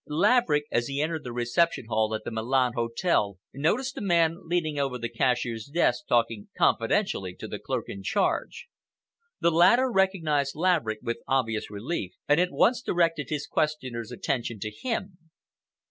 Laverick, 0.07 0.63
as 0.71 0.87
he 0.87 0.99
entered 0.99 1.23
the 1.23 1.31
reception 1.31 1.85
hall 1.85 2.15
at 2.15 2.23
the 2.23 2.31
Milan 2.31 2.71
Hotel, 2.73 3.37
noticed 3.53 3.95
a 3.99 4.01
man 4.01 4.39
leaning 4.45 4.79
over 4.79 4.97
the 4.97 5.09
cashier's 5.11 5.65
desk 5.67 6.07
talking 6.07 6.47
confidentially 6.57 7.35
to 7.35 7.47
the 7.47 7.59
clerk 7.59 7.85
in 7.87 8.01
charge. 8.01 8.65
The 9.41 9.51
latter 9.51 9.91
recognized 9.91 10.55
Laverick 10.55 11.01
with 11.03 11.21
obvious 11.27 11.69
relief, 11.69 12.15
and 12.27 12.39
at 12.39 12.51
once 12.51 12.81
directed 12.81 13.29
his 13.29 13.45
questioner's 13.45 14.11
attention 14.11 14.57
to 14.61 14.71
him. 14.71 15.19